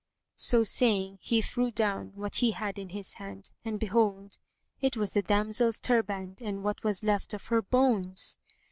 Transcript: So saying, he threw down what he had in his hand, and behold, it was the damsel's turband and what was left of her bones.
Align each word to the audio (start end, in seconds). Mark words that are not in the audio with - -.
So 0.37 0.63
saying, 0.63 1.19
he 1.21 1.43
threw 1.43 1.69
down 1.69 2.13
what 2.15 2.37
he 2.37 2.53
had 2.53 2.79
in 2.79 2.89
his 2.89 3.13
hand, 3.13 3.51
and 3.63 3.79
behold, 3.79 4.39
it 4.79 4.97
was 4.97 5.13
the 5.13 5.21
damsel's 5.21 5.79
turband 5.79 6.41
and 6.41 6.63
what 6.63 6.83
was 6.83 7.03
left 7.03 7.35
of 7.35 7.45
her 7.49 7.61
bones. 7.61 8.39